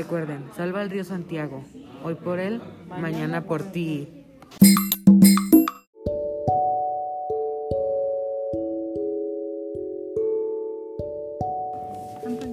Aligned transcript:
Recuerden, 0.00 0.44
salva 0.56 0.82
el 0.82 0.90
río 0.90 1.02
Santiago, 1.02 1.64
hoy 2.04 2.14
por 2.14 2.38
él, 2.38 2.62
mañana 2.88 3.42
por 3.42 3.64
ti. 3.64 4.24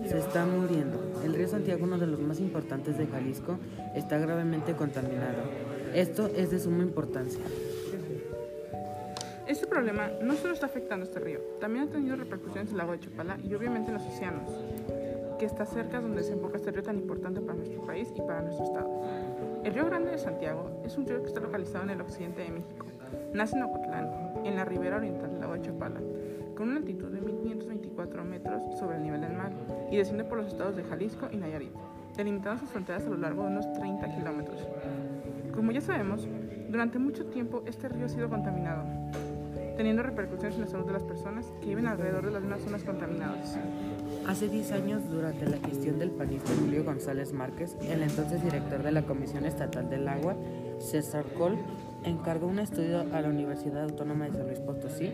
Se 0.08 0.18
está 0.18 0.48
muriendo. 0.48 1.22
El 1.24 1.36
río 1.36 1.48
Santiago, 1.48 1.84
uno 1.84 2.00
de 2.00 2.08
los 2.08 2.20
más 2.20 2.40
importantes 2.40 2.98
de 2.98 3.06
Jalisco, 3.06 3.60
está 3.94 4.18
gravemente 4.18 4.74
contaminado. 4.74 5.44
Esto 5.94 6.32
es 6.36 6.50
de 6.50 6.60
suma 6.60 6.82
importancia. 6.82 7.46
Este 9.48 9.68
problema 9.68 10.10
no 10.20 10.34
solo 10.34 10.56
está 10.56 10.66
afectando 10.66 11.06
a 11.06 11.08
este 11.08 11.20
río, 11.20 11.42
también 11.60 11.88
ha 11.88 11.92
tenido 11.92 12.16
repercusiones 12.16 12.70
en 12.70 12.72
el 12.72 12.78
lago 12.80 12.94
de 12.94 13.02
Chapala 13.02 13.38
y 13.44 13.54
obviamente 13.54 13.92
en 13.92 13.98
los 13.98 14.08
océanos, 14.08 14.50
que 15.38 15.46
está 15.46 15.66
cerca 15.66 16.00
donde 16.00 16.24
se 16.24 16.30
desemboca 16.30 16.58
este 16.58 16.72
río 16.72 16.84
tan 16.84 16.98
importante 16.98 17.42
para 17.42 17.56
nuestro 17.56 17.82
país 17.82 18.12
y 18.16 18.22
para 18.22 18.42
nuestro 18.42 18.66
estado. 18.66 18.90
El 19.64 19.74
río 19.74 19.86
Grande 19.86 20.12
de 20.12 20.18
Santiago 20.18 20.82
es 20.86 20.98
un 20.98 21.08
río 21.08 21.22
que 21.22 21.28
está 21.28 21.40
localizado 21.40 21.84
en 21.84 21.90
el 21.92 22.02
occidente 22.02 22.42
de 22.42 22.52
México. 22.52 22.86
Nace 23.34 23.58
en 23.58 23.64
Ocotlán, 23.64 24.10
en 24.44 24.56
la 24.56 24.66
ribera 24.66 24.98
oriental 24.98 25.32
del 25.32 25.42
lago 25.42 25.54
de 25.54 25.62
Chapala, 25.62 26.00
con 26.56 26.70
una 26.70 26.78
altitud 26.78 27.10
de 27.12 27.22
1524 27.22 28.24
metros 28.24 28.64
sobre 28.80 28.98
el 28.98 29.04
nivel 29.04 29.22
del 29.22 29.34
mar 29.34 29.52
y 29.92 29.98
desciende 29.98 30.24
por 30.24 30.38
los 30.38 30.48
estados 30.48 30.76
de 30.76 30.84
Jalisco 30.84 31.28
y 31.32 31.38
Nayarit, 31.38 31.74
delimitando 32.16 32.62
sus 32.62 32.70
fronteras 32.70 33.06
a 33.06 33.10
lo 33.10 33.18
largo 33.18 33.44
de 33.44 33.50
unos 33.50 33.74
30 33.74 34.16
kilómetros. 34.16 34.68
Como 35.54 35.72
ya 35.72 35.82
sabemos, 35.82 36.28
durante 36.70 37.00
mucho 37.00 37.26
tiempo 37.26 37.64
este 37.66 37.90
río 37.90 38.06
ha 38.06 38.10
sido 38.10 38.30
contaminado, 38.30 38.84
teniendo 39.76 40.04
repercusiones 40.04 40.56
en 40.56 40.62
la 40.62 40.68
salud 40.68 40.86
de 40.86 40.94
las 40.94 41.04
personas 41.04 41.46
que 41.62 41.68
viven 41.68 41.88
alrededor 41.88 42.32
de 42.32 42.40
las 42.40 42.62
zonas 42.62 42.84
contaminadas. 42.84 43.58
Hace 44.28 44.48
10 44.50 44.72
años, 44.72 45.10
durante 45.10 45.48
la 45.48 45.58
gestión 45.58 46.00
del 46.00 46.12
panista 46.12 46.52
Julio 46.60 46.84
González 46.84 47.34
Márquez, 47.34 47.76
el 47.82 48.02
entonces 48.02 48.44
director 48.44 48.82
de 48.82 48.92
la 48.92 49.04
Comisión 49.04 49.46
Estatal 49.46 49.90
del 49.90 50.08
Agua, 50.08 50.36
César 50.80 51.26
Col, 51.38 51.58
encargó 52.04 52.48
un 52.48 52.60
estudio 52.60 53.06
a 53.14 53.22
la 53.22 53.30
Universidad 53.30 53.84
Autónoma 53.84 54.26
de 54.26 54.34
San 54.34 54.48
Luis 54.48 54.60
Potosí 54.60 55.12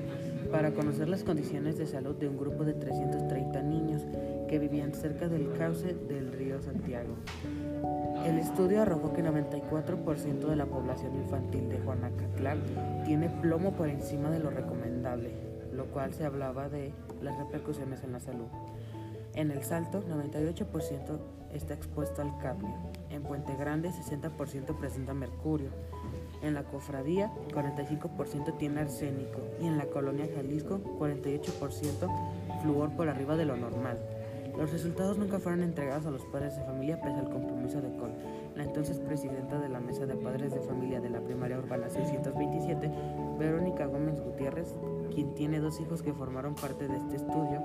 para 0.52 0.72
conocer 0.72 1.10
las 1.10 1.24
condiciones 1.24 1.78
de 1.78 1.88
salud 1.88 2.16
de 2.16 2.28
un 2.28 2.38
grupo 2.38 2.64
de 2.64 2.74
330 2.74 3.62
niños 3.64 4.06
que 4.48 4.60
vivían 4.60 4.94
cerca 4.94 5.28
del 5.28 5.52
cauce 5.58 5.94
del 5.94 6.32
río 6.34 6.62
Santiago. 6.62 7.16
El 8.26 8.38
estudio 8.38 8.84
arrojó 8.84 9.14
que 9.14 9.24
94% 9.24 10.48
de 10.48 10.56
la 10.56 10.68
población 10.68 11.16
infantil 11.16 11.70
de 11.70 11.80
Juanacatlán 11.80 12.62
tiene 13.04 13.30
plomo 13.30 13.72
por 13.72 13.90
encima 13.90 14.30
de 14.30 14.38
lo 14.40 14.52
recomendable, 14.52 15.32
lo 15.74 15.86
cual 15.86 16.14
se 16.14 16.26
hablaba 16.26 16.70
de 16.70 16.94
las 17.22 17.36
repercusiones 17.40 18.04
en 18.04 18.12
la 18.12 18.20
salud. 18.20 18.48
En 19.34 19.50
El 19.50 19.64
Salto, 19.64 20.04
98% 20.04 21.20
está 21.52 21.74
expuesto 21.74 22.22
al 22.22 22.38
cadmio. 22.38 22.76
En 23.10 23.24
Puente 23.24 23.56
Grande, 23.56 23.90
60% 23.90 24.78
presenta 24.78 25.16
mercurio. 25.16 25.70
En 26.44 26.54
la 26.54 26.64
Cofradía, 26.64 27.32
45% 27.54 28.58
tiene 28.58 28.82
arsénico. 28.82 29.40
Y 29.60 29.66
en 29.66 29.78
la 29.78 29.86
Colonia 29.86 30.28
Jalisco, 30.36 30.80
48% 31.00 32.62
flúor 32.62 32.92
por 32.92 33.10
arriba 33.10 33.36
de 33.36 33.46
lo 33.46 33.58
normal. 33.58 33.98
Los 34.58 34.72
resultados 34.72 35.18
nunca 35.18 35.40
fueron 35.40 35.64
entregados 35.64 36.06
a 36.06 36.12
los 36.12 36.26
padres 36.26 36.56
de 36.56 36.64
familia 36.64 37.00
pese 37.02 37.20
al 37.20 37.30
compromiso 37.30 37.82
de 37.82 37.96
Col. 37.98 38.12
La 38.56 38.64
entonces 38.64 39.00
presidenta 39.00 39.60
de 39.60 39.70
la 39.70 39.80
Mesa 39.80 40.06
de 40.06 40.16
Padres 40.16 40.54
de 40.54 40.60
Familia 40.62 41.00
de 41.00 41.10
la 41.10 41.22
Primaria 41.22 41.58
Urbana 41.58 41.90
627, 41.90 42.92
Verónica 43.40 43.86
Gómez 43.86 44.22
Gutiérrez, 44.22 44.76
quien 45.14 45.34
tiene 45.34 45.60
dos 45.60 45.80
hijos 45.80 46.02
que 46.02 46.14
formaron 46.14 46.56
parte 46.56 46.88
de 46.88 46.98
este 46.98 47.16
estudio, 47.16 47.62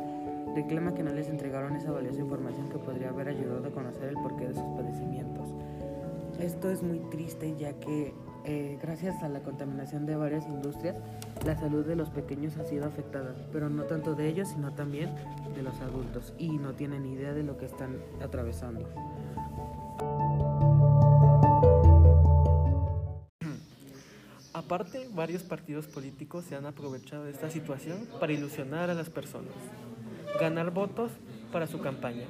reclama 0.55 0.95
que 0.95 1.03
no 1.03 1.12
les 1.12 1.28
entregaron 1.28 1.77
esa 1.77 1.91
valiosa 1.91 2.20
información 2.20 2.69
que 2.69 2.78
podría 2.78 3.11
haber 3.11 3.28
ayudado 3.28 3.67
a 3.67 3.71
conocer 3.71 4.09
el 4.09 4.15
porqué 4.15 4.47
de 4.48 4.55
sus 4.55 4.65
padecimientos. 4.77 5.48
Esto 6.41 6.71
es 6.71 6.83
muy 6.83 7.00
triste 7.11 7.55
ya 7.56 7.73
que 7.75 8.15
eh, 8.48 8.78
gracias 8.80 9.22
a 9.25 9.28
la 9.28 9.41
contaminación 9.41 10.06
de 10.06 10.14
varias 10.14 10.47
industrias, 10.47 10.97
la 11.44 11.56
salud 11.56 11.84
de 11.84 11.97
los 11.97 12.10
pequeños 12.10 12.56
ha 12.59 12.65
sido 12.65 12.87
afectada, 12.87 13.34
pero 13.53 13.69
no 13.69 13.82
tanto 13.84 14.15
de 14.15 14.28
ellos, 14.28 14.48
sino 14.48 14.72
también 14.72 15.10
de 15.56 15.62
los 15.62 15.81
adultos, 15.81 16.32
y 16.38 16.50
no 16.50 16.72
tienen 16.75 17.04
idea 17.06 17.34
de 17.34 17.43
lo 17.43 17.59
que 17.59 17.66
están 17.66 17.98
atravesando. 18.22 18.88
Aparte, 24.53 25.09
varios 25.12 25.42
partidos 25.42 25.88
políticos 25.88 26.44
se 26.44 26.54
han 26.54 26.66
aprovechado 26.66 27.25
de 27.25 27.32
esta 27.32 27.50
situación 27.50 28.06
para 28.21 28.32
ilusionar 28.32 28.91
a 28.91 28.94
las 28.94 29.10
personas, 29.10 29.53
ganar 30.41 30.71
votos 30.71 31.10
para 31.50 31.66
su 31.66 31.81
campaña, 31.81 32.26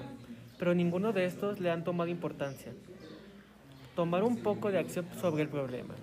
pero 0.58 0.74
ninguno 0.74 1.12
de 1.12 1.26
estos 1.26 1.60
le 1.60 1.70
han 1.70 1.84
tomado 1.84 2.08
importancia. 2.08 2.72
Tomar 3.96 4.22
un 4.24 4.36
poco 4.36 4.70
de 4.70 4.78
acción 4.78 5.06
sobre 5.18 5.42
el 5.42 5.48
problema. 5.48 5.94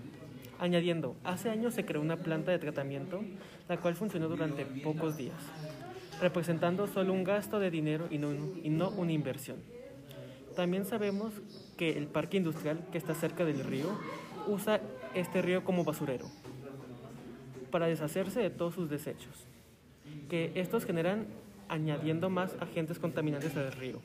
Añadiendo, 0.60 1.16
hace 1.24 1.52
años 1.52 1.76
se 1.76 1.86
creó 1.86 2.02
una 2.02 2.18
planta 2.18 2.52
de 2.52 2.58
tratamiento, 2.58 3.22
la 3.70 3.78
cual 3.78 3.94
funcionó 3.96 4.28
durante 4.28 4.66
pocos 4.66 5.16
días, 5.16 5.38
representando 6.20 6.88
solo 6.88 7.14
un 7.14 7.24
gasto 7.24 7.60
de 7.60 7.70
dinero 7.70 8.08
y 8.10 8.18
no, 8.18 8.32
y 8.64 8.70
no 8.70 8.90
una 8.90 9.12
inversión. 9.12 9.58
También 10.56 10.86
sabemos 10.86 11.34
que 11.78 11.96
el 11.96 12.08
parque 12.08 12.38
industrial 12.38 12.84
que 12.92 12.98
está 12.98 13.14
cerca 13.14 13.46
del 13.46 13.64
río 13.64 13.88
usa 14.48 14.82
este 15.14 15.44
río 15.44 15.64
como 15.64 15.84
basurero 15.84 16.26
para 17.70 17.86
deshacerse 17.86 18.40
de 18.40 18.50
todos 18.50 18.74
sus 18.74 18.90
desechos, 18.90 19.46
que 20.30 20.52
estos 20.56 20.86
generan 20.86 21.28
añadiendo 21.70 22.32
más 22.32 22.56
agentes 22.60 22.98
contaminantes 22.98 23.56
al 23.56 23.72
río. 23.72 24.00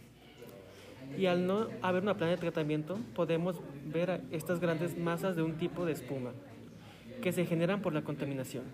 Y 1.17 1.27
al 1.27 1.47
no 1.47 1.69
haber 1.83 2.03
una 2.03 2.17
planta 2.17 2.37
de 2.37 2.37
tratamiento, 2.37 2.99
podemos 3.15 3.61
ver 3.85 4.21
estas 4.31 4.61
grandes 4.61 4.97
masas 4.97 5.37
de 5.37 5.43
un 5.43 5.57
tipo 5.57 5.85
de 5.85 5.93
espuma 5.93 6.33
que 7.23 7.33
se 7.33 7.45
generan 7.47 7.83
por 7.83 7.93
la 7.93 8.03
contaminación. 8.03 8.65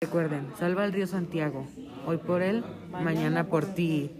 Recuerden, 0.00 0.48
salva 0.58 0.84
el 0.84 0.92
río 0.92 1.06
Santiago, 1.06 1.66
hoy 2.06 2.18
por 2.18 2.42
él, 2.42 2.64
mañana 2.90 3.48
por 3.48 3.64
ti. 3.64 4.17